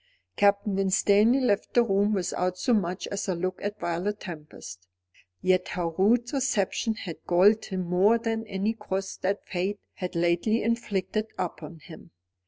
Captain 0.35 0.75
Winstanley 0.77 1.39
left 1.41 1.75
the 1.75 1.83
room 1.83 2.11
without 2.13 2.57
so 2.57 2.73
much 2.73 3.05
as 3.09 3.27
a 3.27 3.35
look 3.35 3.61
at 3.61 3.79
Violet 3.79 4.19
Tempest. 4.21 4.87
Yet 5.43 5.67
her 5.67 5.89
rude 5.89 6.33
reception 6.33 6.95
had 6.95 7.17
galled 7.27 7.65
him 7.65 7.81
more 7.85 8.17
than 8.17 8.47
any 8.47 8.73
cross 8.73 9.15
that 9.17 9.45
fate 9.45 9.79
had 9.93 10.15
lately 10.15 10.63
inflicted 10.63 11.27
upon 11.37 11.81
him. 11.81 12.09